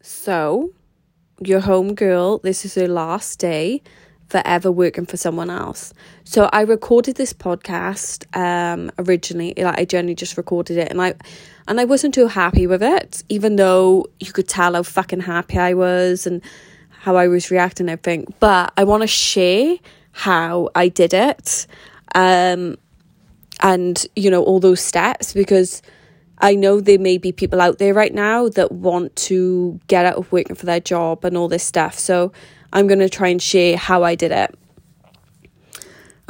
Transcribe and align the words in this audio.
So, 0.00 0.72
your 1.40 1.60
home 1.60 1.94
girl, 1.94 2.38
this 2.38 2.64
is 2.64 2.74
her 2.76 2.88
last 2.88 3.38
day 3.38 3.82
forever 4.28 4.70
working 4.70 5.06
for 5.06 5.16
someone 5.16 5.50
else. 5.50 5.92
So 6.24 6.48
I 6.52 6.62
recorded 6.62 7.16
this 7.16 7.32
podcast 7.32 8.24
um 8.36 8.90
originally 8.98 9.54
like 9.56 9.78
I 9.78 9.84
generally 9.84 10.14
just 10.14 10.36
recorded 10.36 10.76
it 10.76 10.88
and 10.90 11.00
I 11.00 11.14
and 11.66 11.80
I 11.80 11.84
wasn't 11.84 12.14
too 12.14 12.28
happy 12.28 12.66
with 12.66 12.82
it 12.82 13.22
even 13.28 13.56
though 13.56 14.06
you 14.20 14.32
could 14.32 14.48
tell 14.48 14.74
how 14.74 14.82
fucking 14.82 15.20
happy 15.20 15.58
I 15.58 15.74
was 15.74 16.26
and 16.26 16.42
how 16.90 17.16
I 17.16 17.28
was 17.28 17.50
reacting 17.50 17.88
and 17.88 17.98
everything 17.98 18.34
but 18.38 18.72
I 18.76 18.84
want 18.84 19.02
to 19.02 19.06
share 19.06 19.76
how 20.12 20.68
I 20.74 20.88
did 20.88 21.14
it 21.14 21.66
um 22.14 22.76
and 23.60 24.06
you 24.14 24.30
know 24.30 24.42
all 24.42 24.60
those 24.60 24.80
steps 24.80 25.32
because 25.32 25.80
I 26.40 26.54
know 26.54 26.80
there 26.80 26.98
may 26.98 27.18
be 27.18 27.32
people 27.32 27.60
out 27.60 27.78
there 27.78 27.94
right 27.94 28.14
now 28.14 28.48
that 28.50 28.72
want 28.72 29.14
to 29.16 29.80
get 29.86 30.06
out 30.06 30.16
of 30.16 30.30
working 30.30 30.56
for 30.56 30.66
their 30.66 30.80
job 30.80 31.24
and 31.24 31.36
all 31.36 31.48
this 31.48 31.64
stuff. 31.64 31.98
So 31.98 32.32
I'm 32.72 32.86
going 32.86 33.00
to 33.00 33.08
try 33.08 33.28
and 33.28 33.42
share 33.42 33.76
how 33.76 34.02
I 34.02 34.14
did 34.14 34.32
it. 34.32 34.54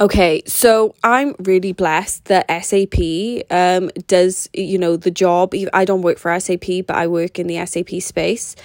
Okay, 0.01 0.41
so 0.45 0.95
I'm 1.03 1.35
really 1.39 1.73
blessed 1.73 2.25
that 2.25 2.45
SAP 2.63 3.43
um, 3.51 3.91
does, 4.07 4.49
you 4.53 4.77
know, 4.77 4.95
the 4.95 5.11
job. 5.11 5.53
I 5.73 5.83
don't 5.83 6.03
work 6.03 6.17
for 6.17 6.39
SAP, 6.39 6.85
but 6.87 6.95
I 6.95 7.07
work 7.07 7.37
in 7.37 7.47
the 7.47 7.65
SAP 7.65 8.01
space. 8.01 8.55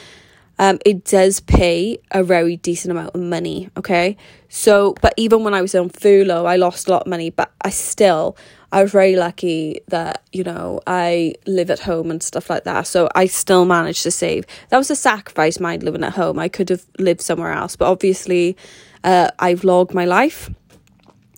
Um, 0.61 0.79
it 0.87 1.05
does 1.05 1.41
pay 1.41 1.99
a 2.13 2.23
very 2.23 2.57
decent 2.57 2.93
amount 2.93 3.17
of 3.17 3.21
money. 3.21 3.69
Okay, 3.77 4.17
so 4.49 4.95
but 5.03 5.13
even 5.17 5.43
when 5.43 5.55
I 5.55 5.61
was 5.61 5.75
on 5.75 5.89
furlough, 5.89 6.45
I 6.45 6.55
lost 6.55 6.87
a 6.87 6.93
lot 6.93 7.03
of 7.03 7.09
money, 7.09 7.31
but 7.31 7.51
I 7.63 7.71
still 7.71 8.37
I 8.75 8.83
was 8.83 8.91
very 8.91 9.15
lucky 9.15 9.81
that, 9.87 10.25
you 10.33 10.43
know, 10.43 10.81
I 10.85 11.35
live 11.47 11.71
at 11.71 11.79
home 11.79 12.11
and 12.11 12.21
stuff 12.21 12.51
like 12.51 12.65
that. 12.65 12.89
So 12.89 13.09
I 13.15 13.27
still 13.27 13.65
managed 13.65 14.03
to 14.03 14.11
save. 14.11 14.47
That 14.71 14.79
was 14.79 14.91
a 14.91 14.97
sacrifice, 14.97 15.61
mind 15.61 15.85
living 15.85 16.03
at 16.03 16.15
home. 16.15 16.41
I 16.41 16.49
could 16.49 16.71
have 16.71 16.85
lived 16.99 17.21
somewhere 17.21 17.53
else. 17.53 17.77
But 17.77 17.89
obviously, 17.89 18.57
uh, 19.05 19.31
I 19.39 19.55
vlogged 19.55 19.95
my 19.95 20.05
life 20.05 20.51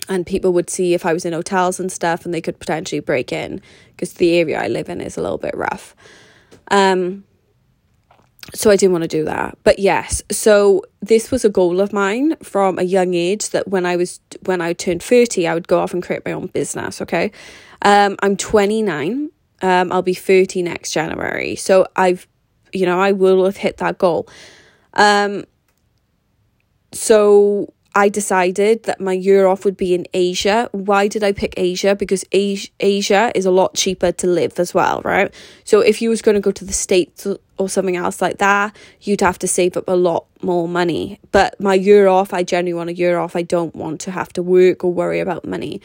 and 0.09 0.25
people 0.25 0.55
would 0.55 0.71
see 0.71 0.95
if 0.95 1.05
I 1.05 1.13
was 1.13 1.27
in 1.27 1.35
hotels 1.35 1.79
and 1.79 1.93
stuff 1.93 2.25
and 2.25 2.33
they 2.33 2.41
could 2.41 2.59
potentially 2.59 3.01
break 3.01 3.33
in 3.33 3.61
because 3.91 4.15
the 4.15 4.33
area 4.39 4.59
I 4.59 4.69
live 4.69 4.89
in 4.89 5.03
is 5.03 5.19
a 5.19 5.21
little 5.21 5.37
bit 5.37 5.55
rough. 5.55 5.95
Um, 6.71 7.25
so 8.55 8.71
I 8.71 8.77
didn't 8.77 8.93
want 8.93 9.03
to 9.03 9.09
do 9.09 9.25
that. 9.25 9.59
But 9.65 9.79
yes, 9.79 10.23
so 10.31 10.83
this 11.01 11.31
was 11.31 11.45
a 11.45 11.49
goal 11.49 11.81
of 11.81 11.93
mine 11.93 12.37
from 12.43 12.79
a 12.79 12.83
young 12.83 13.15
age 13.15 13.51
that 13.51 13.69
when 13.69 13.85
I 13.85 13.97
was 13.97 14.21
when 14.45 14.61
I 14.61 14.73
turned 14.73 15.03
30, 15.03 15.47
I 15.47 15.55
would 15.55 15.69
go 15.69 15.81
off 15.81 15.93
and 15.93 16.03
create 16.03 16.25
my 16.25 16.33
own 16.33 16.47
business, 16.49 17.01
okay? 17.03 17.33
Um 17.83 18.17
I'm 18.23 18.37
29. 18.37 19.31
Um 19.63 19.93
I'll 19.93 20.03
be 20.03 20.15
30 20.15 20.63
next 20.63 20.93
January. 20.93 21.57
So 21.57 21.87
I've 21.97 22.27
you 22.73 22.87
know, 22.87 23.01
I 23.01 23.13
will 23.13 23.45
have 23.45 23.57
hit 23.57 23.79
that 23.79 23.99
goal. 23.99 24.29
Um 24.95 25.45
so 26.93 27.73
I 27.97 28.11
decided 28.11 28.83
that 28.83 29.01
my 29.01 29.15
year 29.15 29.47
off 29.47 29.65
would 29.65 29.79
be 29.79 29.95
in 29.95 30.07
Asia. 30.13 30.69
Why 30.73 31.09
did 31.09 31.25
I 31.25 31.33
pick 31.33 31.55
Asia? 31.57 31.97
Because 31.97 32.27
Asia 32.31 33.33
is 33.35 33.47
a 33.47 33.51
lot 33.51 33.75
cheaper 33.75 34.13
to 34.13 34.27
live 34.27 34.61
as 34.61 34.75
well, 34.75 35.01
right? 35.03 35.33
So 35.65 35.81
if 35.81 36.03
you 36.03 36.11
was 36.11 36.21
going 36.21 36.35
to 36.35 36.43
go 36.43 36.51
to 36.51 36.65
the 36.67 36.75
States 36.75 37.27
or 37.57 37.69
something 37.71 37.97
else 37.97 38.21
like 38.21 38.37
that, 38.37 38.77
you'd 39.01 39.23
have 39.23 39.39
to 39.39 39.49
save 39.49 39.79
up 39.79 39.89
a 39.89 39.97
lot 39.97 40.27
more 40.43 40.69
money. 40.69 41.19
But 41.33 41.59
my 41.59 41.73
year 41.73 42.07
off, 42.07 42.35
I 42.35 42.43
genuinely 42.43 42.75
want 42.75 42.91
a 42.91 42.95
year 42.95 43.17
off. 43.19 43.35
I 43.35 43.41
don't 43.41 43.75
want 43.75 44.03
to 44.03 44.11
have 44.11 44.31
to 44.35 44.43
work 44.43 44.85
or 44.85 44.93
worry 44.93 45.21
about 45.21 45.47
money. 45.47 45.81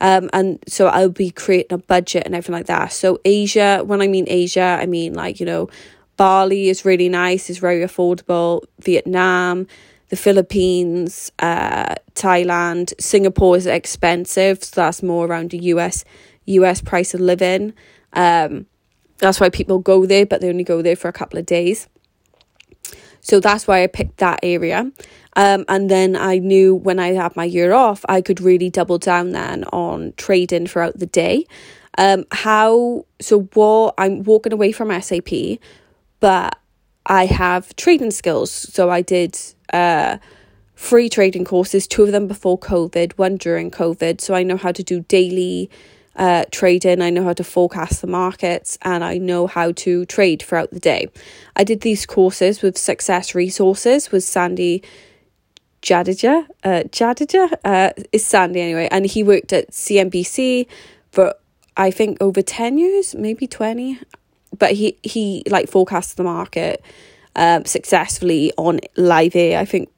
Um, 0.00 0.30
and 0.32 0.58
so 0.66 0.86
I'll 0.86 1.10
be 1.10 1.30
creating 1.30 1.74
a 1.74 1.78
budget 1.78 2.22
and 2.24 2.34
everything 2.34 2.54
like 2.54 2.68
that. 2.68 2.90
So 2.90 3.20
Asia, 3.26 3.82
when 3.84 4.00
I 4.00 4.08
mean 4.08 4.24
Asia, 4.28 4.78
I 4.80 4.86
mean 4.86 5.12
like, 5.12 5.38
you 5.38 5.44
know, 5.44 5.68
Bali 6.16 6.70
is 6.70 6.86
really 6.86 7.10
nice, 7.10 7.50
it's 7.50 7.58
very 7.58 7.80
affordable. 7.80 8.62
Vietnam, 8.80 9.66
the 10.10 10.16
Philippines, 10.16 11.32
uh, 11.38 11.94
Thailand, 12.14 12.92
Singapore 13.00 13.56
is 13.56 13.66
expensive, 13.66 14.62
so 14.62 14.82
that's 14.82 15.02
more 15.02 15.26
around 15.26 15.50
the 15.50 15.58
US 15.74 16.04
US 16.46 16.80
price 16.82 17.14
of 17.14 17.20
living. 17.20 17.72
Um, 18.12 18.66
that's 19.18 19.40
why 19.40 19.50
people 19.50 19.78
go 19.78 20.06
there, 20.06 20.26
but 20.26 20.40
they 20.40 20.48
only 20.48 20.64
go 20.64 20.82
there 20.82 20.96
for 20.96 21.08
a 21.08 21.12
couple 21.12 21.38
of 21.38 21.46
days. 21.46 21.88
So 23.20 23.38
that's 23.38 23.66
why 23.66 23.82
I 23.82 23.86
picked 23.86 24.18
that 24.18 24.40
area. 24.42 24.90
Um, 25.36 25.64
and 25.68 25.90
then 25.90 26.16
I 26.16 26.38
knew 26.38 26.74
when 26.74 26.98
I 26.98 27.12
had 27.12 27.36
my 27.36 27.44
year 27.44 27.72
off, 27.72 28.04
I 28.08 28.20
could 28.20 28.40
really 28.40 28.70
double 28.70 28.98
down 28.98 29.30
then 29.30 29.64
on 29.64 30.14
trading 30.16 30.66
throughout 30.66 30.98
the 30.98 31.06
day. 31.06 31.44
Um, 31.98 32.24
how 32.32 33.04
so? 33.20 33.42
What 33.54 33.94
I'm 33.98 34.22
walking 34.22 34.52
away 34.52 34.72
from 34.72 34.90
SAP, 35.00 35.58
but 36.20 36.58
I 37.06 37.26
have 37.26 37.74
trading 37.76 38.10
skills. 38.10 38.50
So 38.50 38.90
I 38.90 39.02
did 39.02 39.38
uh, 39.72 40.18
free 40.74 41.08
trading 41.08 41.44
courses, 41.44 41.86
two 41.86 42.04
of 42.04 42.12
them 42.12 42.26
before 42.26 42.58
COVID, 42.58 43.12
one 43.12 43.36
during 43.36 43.70
COVID. 43.70 44.20
So 44.20 44.34
I 44.34 44.42
know 44.42 44.56
how 44.56 44.72
to 44.72 44.82
do 44.82 45.00
daily 45.00 45.70
uh, 46.16 46.44
trading, 46.50 47.00
I 47.00 47.10
know 47.10 47.24
how 47.24 47.32
to 47.32 47.44
forecast 47.44 48.00
the 48.00 48.06
markets, 48.06 48.76
and 48.82 49.02
I 49.02 49.16
know 49.16 49.46
how 49.46 49.72
to 49.72 50.04
trade 50.06 50.42
throughout 50.42 50.70
the 50.70 50.80
day. 50.80 51.08
I 51.56 51.64
did 51.64 51.80
these 51.80 52.04
courses 52.04 52.62
with 52.62 52.76
Success 52.76 53.34
Resources 53.34 54.12
with 54.12 54.24
Sandy 54.24 54.82
Jadeja. 55.82 56.46
Uh, 56.62 56.82
Jadeja 56.90 57.52
uh, 57.64 57.90
is 58.12 58.26
Sandy 58.26 58.60
anyway, 58.60 58.88
and 58.90 59.06
he 59.06 59.22
worked 59.22 59.52
at 59.52 59.70
CNBC 59.70 60.66
for 61.10 61.34
I 61.76 61.90
think 61.90 62.18
over 62.20 62.42
10 62.42 62.76
years, 62.76 63.14
maybe 63.14 63.46
20 63.46 64.00
but 64.60 64.72
he 64.72 64.96
he 65.02 65.42
like 65.50 65.68
forecasts 65.68 66.14
the 66.14 66.22
market 66.22 66.84
um 67.34 67.64
successfully 67.64 68.52
on 68.56 68.78
live 68.96 69.34
air 69.34 69.58
i 69.58 69.64
think 69.64 69.88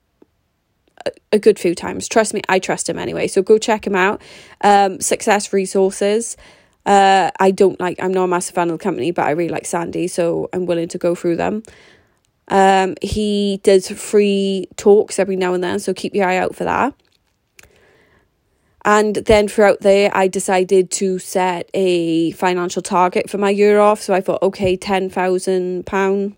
a, 1.32 1.38
good 1.38 1.58
few 1.58 1.74
times. 1.74 2.08
Trust 2.08 2.34
me 2.34 2.42
i 2.48 2.58
trust 2.58 2.88
him 2.88 2.98
anyway. 2.98 3.26
So 3.26 3.42
go 3.42 3.58
check 3.58 3.86
him 3.86 3.94
out. 3.94 4.22
Um 4.60 5.00
success 5.00 5.52
resources. 5.52 6.36
Uh 6.86 7.30
i 7.38 7.50
don't 7.50 7.78
like 7.80 8.02
i'm 8.02 8.12
not 8.12 8.24
a 8.24 8.28
massive 8.28 8.54
fan 8.54 8.70
of 8.70 8.78
the 8.78 8.82
company 8.82 9.12
but 9.12 9.24
i 9.24 9.30
really 9.30 9.50
like 9.50 9.66
sandy 9.66 10.08
so 10.08 10.48
i'm 10.52 10.66
willing 10.66 10.88
to 10.88 10.98
go 10.98 11.14
through 11.14 11.36
them. 11.36 11.62
Um 12.48 12.94
he 13.02 13.60
does 13.62 13.88
free 13.88 14.68
talks 14.76 15.18
every 15.18 15.36
now 15.36 15.54
and 15.54 15.62
then 15.62 15.78
so 15.78 15.94
keep 15.94 16.14
your 16.14 16.28
eye 16.28 16.36
out 16.36 16.54
for 16.54 16.64
that 16.64 16.94
and 18.84 19.16
then 19.16 19.48
throughout 19.48 19.80
there, 19.80 20.10
I 20.14 20.28
decided 20.28 20.90
to 20.92 21.18
set 21.18 21.70
a 21.72 22.32
financial 22.32 22.82
target 22.82 23.30
for 23.30 23.38
my 23.38 23.50
year 23.50 23.78
off. 23.78 24.00
So 24.00 24.12
I 24.12 24.20
thought, 24.20 24.42
okay, 24.42 24.76
£10,000 24.76 26.36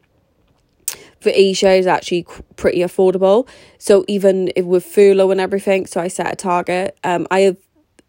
for 1.20 1.30
Asia 1.34 1.72
is 1.72 1.86
actually 1.86 2.26
pretty 2.56 2.80
affordable. 2.80 3.48
So 3.78 4.04
even 4.08 4.52
with 4.56 4.84
furlough 4.84 5.30
and 5.30 5.40
everything, 5.40 5.86
so 5.86 6.00
I 6.00 6.08
set 6.08 6.30
a 6.30 6.36
target. 6.36 6.98
Um, 7.02 7.26
I 7.30 7.40
have 7.40 7.56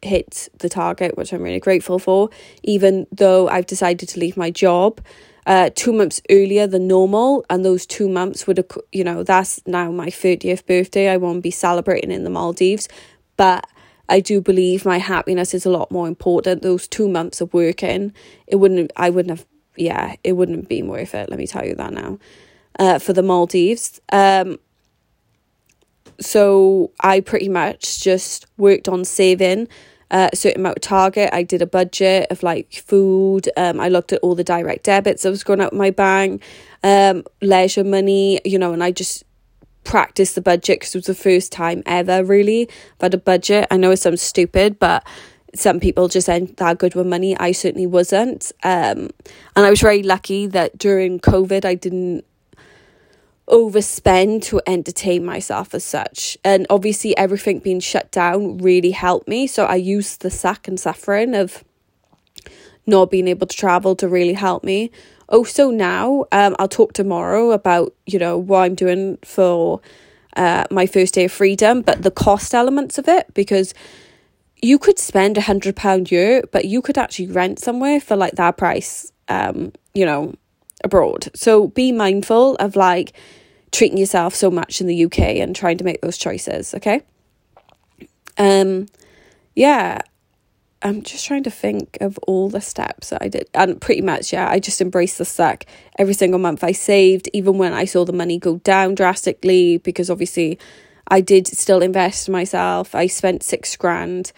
hit 0.02 0.50
the 0.60 0.68
target, 0.68 1.18
which 1.18 1.32
I'm 1.32 1.42
really 1.42 1.62
grateful 1.62 1.98
for, 1.98 2.30
even 2.62 3.08
though 3.12 3.48
I've 3.48 3.66
decided 3.66 4.10
to 4.10 4.20
leave 4.20 4.36
my 4.36 4.52
job. 4.52 5.02
Uh, 5.48 5.70
two 5.76 5.94
months 5.94 6.22
earlier 6.32 6.66
than 6.66 6.88
normal, 6.88 7.46
and 7.52 7.64
those 7.64 7.86
two 7.86 8.10
months 8.10 8.48
would 8.48 8.66
you 8.92 9.04
know, 9.04 9.22
that's 9.24 9.62
now 9.68 9.92
my 9.92 10.08
30th 10.08 10.66
birthday. 10.66 11.08
I 11.10 11.18
won't 11.18 11.44
be 11.44 11.52
celebrating 11.52 12.12
in 12.12 12.24
the 12.24 12.32
Maldives, 12.32 12.90
but 13.38 13.66
I 14.10 14.20
do 14.20 14.42
believe 14.42 14.86
my 14.86 14.98
happiness 14.98 15.54
is 15.54 15.66
a 15.66 15.70
lot 15.70 15.92
more 15.92 16.08
important. 16.08 16.62
Those 16.62 16.88
two 16.88 17.08
months 17.08 17.42
of 17.42 17.54
working, 17.54 18.14
it 18.48 18.58
wouldn't, 18.58 18.92
I 18.96 19.10
wouldn't 19.10 19.38
have, 19.38 19.48
yeah, 19.76 20.16
it 20.24 20.34
wouldn't 20.34 20.70
been 20.70 20.88
worth 20.88 21.16
it. 21.16 21.30
Let 21.30 21.40
me 21.40 21.48
tell 21.48 21.66
you 21.66 21.76
that 21.76 21.94
now. 21.94 22.20
Uh, 22.78 23.00
for 23.00 23.14
the 23.14 23.24
Maldives. 23.24 24.02
Um, 24.12 24.60
so 26.20 26.92
I 27.00 27.20
pretty 27.22 27.50
much 27.50 28.02
just 28.02 28.48
worked 28.58 28.88
on 28.88 29.06
saving 29.06 29.68
uh, 30.12 30.30
a 30.32 30.36
certain 30.36 30.62
amount 30.62 30.78
of 30.78 30.82
target. 30.82 31.30
I 31.34 31.44
did 31.44 31.62
a 31.62 31.68
budget 31.68 32.28
of 32.30 32.44
like 32.44 32.74
food. 32.74 33.50
Um, 33.58 33.80
I 33.80 33.90
looked 33.90 34.14
at 34.14 34.20
all 34.22 34.36
the 34.36 34.44
direct 34.44 34.86
debits 34.86 35.24
that 35.24 35.30
was 35.30 35.44
going 35.44 35.62
out 35.62 35.74
my 35.74 35.90
bank, 35.90 36.42
um, 36.84 37.24
leisure 37.42 37.84
money, 37.84 38.40
you 38.46 38.60
know, 38.60 38.74
and 38.74 38.84
I 38.84 38.92
just 38.92 39.24
practice 39.86 40.34
the 40.34 40.42
budget 40.42 40.80
because 40.80 40.96
it 40.96 40.98
was 40.98 41.06
the 41.06 41.16
first 41.16 41.52
time 41.52 41.82
ever 41.86 42.24
really 42.24 42.64
I've 42.96 43.02
had 43.02 43.14
a 43.14 43.18
budget. 43.18 43.68
I 43.72 43.78
know 43.78 43.92
it 43.92 43.98
sounds 43.98 44.22
stupid, 44.22 44.80
but 44.80 45.06
some 45.56 45.80
people 45.80 46.10
just 46.10 46.28
aren't 46.28 46.58
that 46.58 46.78
good 46.78 46.96
with 46.96 47.08
money. 47.08 47.38
I 47.38 47.54
certainly 47.54 47.88
wasn't. 47.88 48.52
Um, 48.64 49.10
and 49.56 49.66
I 49.66 49.70
was 49.70 49.80
very 49.80 50.04
lucky 50.04 50.48
that 50.48 50.78
during 50.78 51.20
COVID 51.20 51.64
I 51.64 51.76
didn't 51.76 52.26
overspend 53.48 54.42
to 54.44 54.62
entertain 54.68 55.24
myself 55.24 55.74
as 55.74 55.84
such. 55.84 56.38
And 56.44 56.66
obviously 56.70 57.16
everything 57.16 57.60
being 57.60 57.80
shut 57.80 58.12
down 58.12 58.58
really 58.58 58.92
helped 58.92 59.28
me. 59.28 59.48
So 59.48 59.66
I 59.66 59.76
used 59.76 60.22
the 60.22 60.32
sack 60.32 60.68
and 60.68 60.80
suffering 60.80 61.36
of 61.36 61.64
not 62.86 63.12
being 63.12 63.28
able 63.28 63.48
to 63.48 63.56
travel 63.56 63.96
to 63.96 64.08
really 64.08 64.34
help 64.34 64.64
me 64.64 64.92
also 65.30 65.70
now 65.70 66.26
um, 66.32 66.56
i'll 66.60 66.68
talk 66.68 66.94
tomorrow 66.94 67.52
about 67.52 67.94
you 68.06 68.20
know 68.20 68.38
what 68.38 68.60
i'm 68.60 68.76
doing 68.76 69.18
for 69.24 69.82
uh, 70.38 70.66
my 70.70 70.86
first 70.86 71.14
day 71.14 71.26
of 71.26 71.32
freedom 71.32 71.82
but 71.82 72.04
the 72.04 72.12
cost 72.12 72.54
elements 72.54 72.98
of 72.98 73.08
it 73.08 73.34
because 73.34 73.74
you 74.62 74.78
could 74.78 75.00
spend 75.00 75.38
a 75.38 75.42
hundred 75.42 75.76
pound 75.76 76.12
year 76.12 76.44
but 76.52 76.66
you 76.66 76.82
could 76.82 76.98
actually 76.98 77.28
rent 77.28 77.60
somewhere 77.60 78.00
for 78.00 78.16
like 78.16 78.34
that 78.34 78.58
price 78.58 79.12
um 79.30 79.72
you 79.94 80.06
know 80.06 80.34
abroad. 80.86 81.30
So 81.36 81.68
be 81.68 81.92
mindful 81.92 82.56
of 82.56 82.78
like 82.78 83.14
treating 83.72 83.98
yourself 83.98 84.34
so 84.34 84.50
much 84.50 84.80
in 84.80 84.88
the 84.88 85.06
UK 85.06 85.20
and 85.20 85.54
trying 85.54 85.78
to 85.80 85.84
make 85.84 86.02
those 86.02 86.18
choices, 86.18 86.74
okay? 86.76 87.02
Um 88.38 88.88
yeah, 89.56 90.00
I'm 90.82 91.02
just 91.02 91.26
trying 91.26 91.44
to 91.44 91.52
think 91.52 91.98
of 92.02 92.18
all 92.28 92.50
the 92.50 92.62
steps 92.62 93.10
that 93.10 93.22
I 93.22 93.28
did. 93.28 93.50
And 93.54 93.82
pretty 93.82 94.02
much, 94.02 94.32
yeah, 94.34 94.50
I 94.50 94.60
just 94.60 94.82
embraced 94.82 95.18
the 95.18 95.26
suck. 95.26 95.66
Every 95.98 96.14
single 96.14 96.40
month 96.40 96.64
I 96.64 96.74
saved, 96.74 97.30
even 97.34 97.58
when 97.58 97.74
I 97.74 97.86
saw 97.86 98.06
the 98.06 98.14
money 98.14 98.38
go 98.38 98.58
down 98.58 98.94
drastically, 98.94 99.78
because 99.78 100.10
obviously 100.10 100.60
I 101.08 101.22
did 101.22 101.48
still 101.48 101.82
invest 101.82 102.28
in 102.28 102.34
myself. 102.34 102.94
I 102.94 103.08
spent 103.08 103.42
six 103.42 103.76
grand 103.76 104.32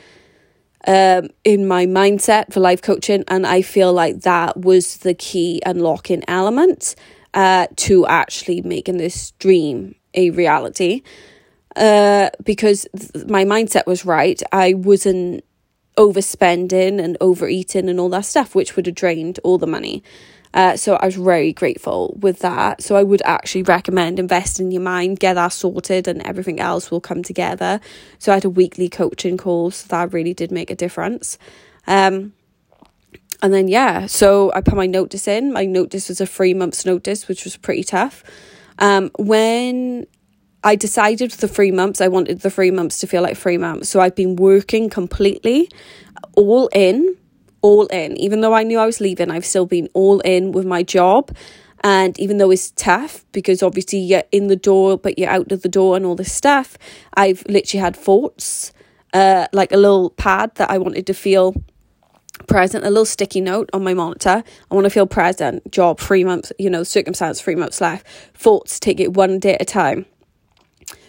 um, 0.86 1.30
in 1.44 1.68
my 1.68 1.86
mindset 1.86 2.54
for 2.54 2.60
life 2.60 2.82
coaching, 2.82 3.24
and 3.28 3.46
I 3.46 3.62
feel 3.62 3.92
like 3.92 4.22
that 4.22 4.58
was 4.58 4.98
the 4.98 5.14
key 5.14 5.62
unlocking 5.66 6.24
element 6.28 6.96
uh, 7.34 7.68
to 7.76 8.06
actually 8.08 8.62
making 8.62 8.98
this 8.98 9.32
dream 9.32 9.96
a 10.14 10.30
reality. 10.30 11.02
Uh, 11.76 12.30
because 12.44 12.88
th- 12.98 13.28
my 13.28 13.46
mindset 13.46 13.86
was 13.86 14.04
right. 14.04 14.42
I 14.52 14.74
wasn't 14.74 15.44
overspending 15.98 17.04
and 17.04 17.18
overeating 17.20 17.90
and 17.90 18.00
all 18.00 18.10
that 18.10 18.26
stuff, 18.26 18.56
which 18.56 18.76
would 18.76 18.86
have 18.86 18.96
drained 18.96 19.40
all 19.44 19.58
the 19.58 19.68
money. 19.68 20.04
Uh, 20.54 20.76
so 20.78 20.96
I 20.96 21.06
was 21.06 21.16
very 21.16 21.54
grateful 21.54 22.18
with 22.20 22.40
that. 22.40 22.82
So 22.82 22.96
I 22.96 23.04
would 23.04 23.22
actually 23.26 23.64
recommend 23.64 24.18
invest 24.18 24.60
in 24.60 24.72
your 24.72 24.82
mind, 24.82 25.20
get 25.20 25.34
that 25.34 25.50
sorted, 25.54 26.08
and 26.08 26.26
everything 26.26 26.60
else 26.60 26.90
will 26.90 27.02
come 27.02 27.22
together. 27.22 27.80
So 28.18 28.32
I 28.32 28.36
had 28.36 28.46
a 28.46 28.50
weekly 28.50 28.90
coaching 28.90 29.38
call, 29.38 29.72
so 29.72 29.88
that 29.90 30.14
really 30.14 30.34
did 30.34 30.52
make 30.52 30.72
a 30.72 30.76
difference. 30.76 31.38
Um, 31.86 32.34
and 33.42 33.54
then 33.54 33.68
yeah, 33.68 34.08
so 34.08 34.52
I 34.54 34.62
put 34.62 34.76
my 34.76 34.88
notice 34.88 35.28
in. 35.28 35.54
My 35.54 35.66
notice 35.66 36.10
was 36.10 36.22
a 36.22 36.26
three 36.26 36.54
months 36.54 36.86
notice, 36.86 37.28
which 37.28 37.44
was 37.44 37.56
pretty 37.58 37.84
tough. 37.84 38.24
Um, 38.80 39.12
when 39.20 40.08
I 40.68 40.76
decided 40.76 41.32
the 41.32 41.48
three 41.48 41.72
months, 41.72 42.02
I 42.02 42.10
wanted 42.10 42.42
the 42.42 42.50
three 42.50 42.72
months 42.72 43.00
to 43.00 43.08
feel 43.08 43.22
like 43.22 43.38
three 43.38 43.58
months. 43.58 43.88
So 43.88 44.02
I've 44.02 44.16
been 44.16 44.36
working 44.36 44.90
completely, 44.90 45.70
all 46.36 46.68
in, 46.74 47.16
all 47.62 47.86
in. 47.86 48.18
Even 48.18 48.42
though 48.42 48.54
I 48.54 48.64
knew 48.64 48.78
I 48.78 48.86
was 48.86 49.00
leaving, 49.00 49.32
I've 49.32 49.46
still 49.46 49.66
been 49.66 49.88
all 49.94 50.20
in 50.20 50.52
with 50.52 50.66
my 50.66 50.84
job. 50.84 51.34
And 51.86 52.20
even 52.20 52.38
though 52.38 52.52
it's 52.52 52.72
tough 52.72 53.24
because 53.32 53.64
obviously 53.64 54.00
you're 54.00 54.26
in 54.34 54.48
the 54.48 54.58
door, 54.58 54.98
but 54.98 55.18
you're 55.18 55.30
out 55.30 55.54
of 55.54 55.62
the 55.62 55.70
door 55.70 55.96
and 55.96 56.06
all 56.06 56.16
this 56.16 56.34
stuff, 56.34 56.78
I've 57.14 57.46
literally 57.48 57.80
had 57.80 57.96
thoughts, 57.96 58.74
uh, 59.14 59.48
like 59.54 59.72
a 59.72 59.78
little 59.78 60.10
pad 60.10 60.54
that 60.56 60.70
I 60.70 60.80
wanted 60.80 61.08
to 61.08 61.14
feel 61.14 61.56
present, 62.48 62.84
a 62.84 62.90
little 62.90 63.06
sticky 63.06 63.40
note 63.40 63.70
on 63.72 63.86
my 63.86 63.94
monitor. 63.94 64.44
I 64.70 64.76
want 64.76 64.84
to 64.84 64.90
feel 64.90 65.08
present, 65.08 65.72
job, 65.72 66.02
three 66.02 66.26
months, 66.26 66.52
you 66.60 66.70
know, 66.70 66.84
circumstance, 66.84 67.40
three 67.40 67.56
months 67.56 67.80
left. 67.80 68.06
Thoughts, 68.34 68.82
take 68.82 69.00
it 69.00 69.14
one 69.14 69.40
day 69.40 69.54
at 69.54 69.62
a 69.62 69.66
time 69.66 70.06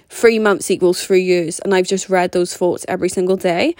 three 0.09 0.39
months 0.39 0.71
equals 0.71 1.05
three 1.05 1.23
years. 1.23 1.59
And 1.61 1.75
I've 1.75 1.87
just 1.87 2.09
read 2.09 2.33
those 2.33 2.57
thoughts 2.57 2.85
every 2.89 3.09
single 3.09 3.37
day. 3.37 3.75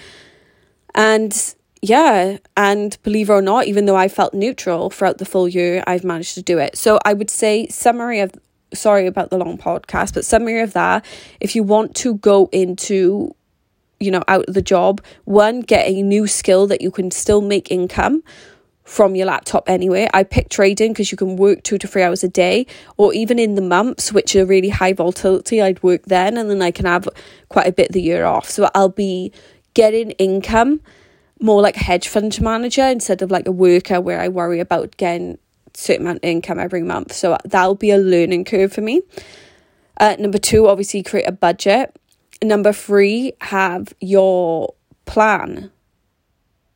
And 0.95 1.55
yeah, 1.81 2.39
and 2.57 2.99
believe 3.03 3.31
it 3.31 3.33
or 3.33 3.43
not, 3.43 3.67
even 3.67 3.87
though 3.87 3.97
I 3.97 4.09
felt 4.09 4.35
neutral 4.35 4.91
throughout 4.91 5.19
the 5.19 5.25
full 5.25 5.49
year, 5.49 5.83
I've 5.87 6.05
managed 6.05 6.35
to 6.35 6.43
do 6.43 6.59
it. 6.59 6.77
So 6.77 6.99
I 7.05 7.13
would 7.13 7.31
say, 7.31 7.69
summary 7.69 8.21
of 8.21 8.33
sorry 8.75 9.07
about 9.07 9.31
the 9.31 9.39
long 9.39 9.57
podcast, 9.57 10.15
but 10.15 10.25
summary 10.25 10.61
of 10.61 10.73
that, 10.75 11.05
if 11.41 11.57
you 11.57 11.63
want 11.63 11.95
to 11.97 12.17
go 12.17 12.49
into 12.53 13.35
you 14.01 14.11
know 14.11 14.23
out 14.29 14.45
of 14.49 14.55
the 14.55 14.63
job 14.63 15.01
one 15.25 15.61
get 15.61 15.89
a 15.89 16.03
new 16.03 16.27
skill 16.27 16.69
that 16.69 16.81
you 16.81 16.91
can 16.91 17.11
still 17.11 17.41
make 17.41 17.71
income 17.71 18.23
from 18.89 19.15
your 19.15 19.27
laptop 19.27 19.69
anyway. 19.69 20.09
I 20.15 20.25
picked 20.25 20.51
trading 20.51 20.93
because 20.93 21.13
you 21.13 21.19
can 21.19 21.37
work 21.37 21.63
two 21.63 21.77
to 21.77 21.87
three 21.87 22.03
hours 22.03 22.25
a 22.25 22.29
day, 22.29 22.67
or 22.97 23.13
even 23.13 23.39
in 23.39 23.55
the 23.55 23.63
months, 23.63 24.13
which 24.13 24.35
are 24.35 24.47
really 24.47 24.71
high 24.71 24.95
volatility, 24.95 25.61
I'd 25.61 25.83
work 25.83 26.07
then 26.07 26.39
and 26.39 26.49
then 26.51 26.63
I 26.63 26.71
can 26.71 26.87
have 26.87 27.07
quite 27.51 27.67
a 27.67 27.73
bit 27.73 27.91
of 27.91 27.93
the 27.93 28.01
year 28.01 28.25
off. 28.25 28.49
So 28.49 28.71
I'll 28.75 28.89
be 28.89 29.31
getting 29.75 30.13
income 30.13 30.81
more 31.39 31.61
like 31.61 31.77
a 31.77 31.85
hedge 31.85 32.09
fund 32.09 32.41
manager 32.41 32.83
instead 32.83 33.21
of 33.21 33.31
like 33.31 33.47
a 33.47 33.53
worker 33.53 34.01
where 34.01 34.21
I 34.21 34.29
worry 34.29 34.59
about 34.59 34.97
getting 34.97 35.39
certain 35.75 36.07
amount 36.07 36.25
of 36.25 36.25
income 36.25 36.59
every 36.59 36.83
month. 36.83 37.13
So 37.13 37.37
that'll 37.45 37.75
be 37.75 37.91
a 37.91 37.99
learning 37.99 38.47
curve 38.47 38.73
for 38.73 38.81
me. 38.81 39.03
Uh, 39.99 40.17
number 40.19 40.39
two, 40.39 40.67
obviously 40.67 41.03
create 41.03 41.29
a 41.29 41.33
budget. 41.33 41.95
Number 42.43 42.73
three, 42.73 43.35
have 43.43 43.93
your 44.01 44.75
plan 45.05 45.71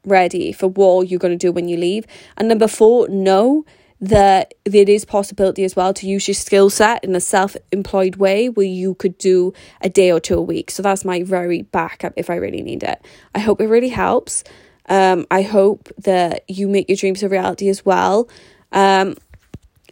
ready 0.05 0.53
for 0.53 0.69
what 0.69 1.09
you're 1.09 1.19
going 1.19 1.37
to 1.37 1.47
do 1.47 1.53
when 1.53 1.69
you 1.69 1.77
leave. 1.77 2.07
And 2.37 2.49
number 2.49 2.69
four, 2.69 3.09
know 3.09 3.65
that 4.01 4.55
there 4.65 4.89
is 4.89 5.05
possibility 5.05 5.63
as 5.63 5.77
well 5.77 5.95
to 5.95 6.09
use 6.09 6.27
your 6.27 6.35
skill 6.35 6.69
set 6.69 7.05
in 7.05 7.15
a 7.15 7.21
self-employed 7.21 8.17
way 8.17 8.49
where 8.49 8.67
you 8.67 8.97
could 8.97 9.17
do 9.17 9.53
a 9.81 9.89
day 9.89 10.11
or 10.11 10.19
two 10.19 10.37
a 10.37 10.43
week. 10.43 10.73
So 10.73 10.83
that's 10.83 11.05
my 11.05 11.23
very 11.23 11.63
backup 11.63 12.13
if 12.17 12.29
I 12.29 12.35
really 12.35 12.63
need 12.63 12.83
it. 12.83 13.01
I 13.33 13.39
hope 13.39 13.61
it 13.61 13.69
really 13.69 13.91
helps. 13.91 14.43
Um, 14.89 15.25
I 15.31 15.43
hope 15.43 15.89
that 15.99 16.43
you 16.49 16.67
make 16.67 16.89
your 16.89 16.97
dreams 16.97 17.23
a 17.23 17.29
reality 17.29 17.69
as 17.69 17.87
well. 17.87 18.29
Um, 18.73 19.15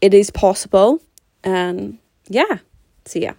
it 0.02 0.12
is 0.12 0.30
possible. 0.30 1.00
And 1.44 1.98
yeah, 2.28 2.58
see 3.04 3.22
ya. 3.22 3.34